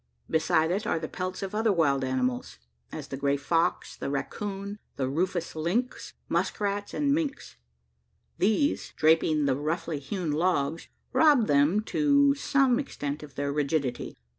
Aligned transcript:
Beside 0.27 0.71
it 0.71 0.87
are 0.87 0.97
the 0.97 1.07
pelts 1.07 1.43
of 1.43 1.53
other 1.53 1.71
wild 1.71 2.03
animals 2.03 2.57
as 2.91 3.09
the 3.09 3.17
grey 3.17 3.37
fox, 3.37 3.95
the 3.95 4.09
racoon, 4.09 4.79
the 4.95 5.07
rufous 5.07 5.55
lynx, 5.55 6.13
musk 6.27 6.59
rats, 6.59 6.91
and 6.91 7.13
minks. 7.13 7.57
These, 8.39 8.93
draping 8.95 9.45
the 9.45 9.55
roughly 9.55 9.99
hewn 9.99 10.31
logs, 10.31 10.87
rob 11.13 11.45
them 11.45 11.81
to 11.81 12.33
some 12.33 12.79
extent 12.79 13.21
of 13.21 13.35
their 13.35 13.53
rigidity. 13.53 14.15